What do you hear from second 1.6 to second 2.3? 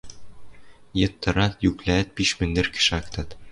юквлӓӓт пиш